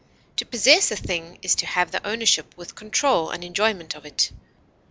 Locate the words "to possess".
0.37-0.89